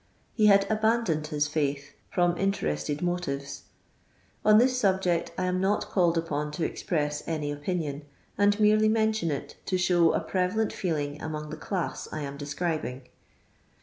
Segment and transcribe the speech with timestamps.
[0.33, 3.61] He had abandoned his iaith from interested motiTea.
[4.43, 9.29] On thia subject I am not called upon to ezpresi any opinion, and merely mention
[9.29, 13.09] it to show a pretalent foeling among the class I am deseribinff.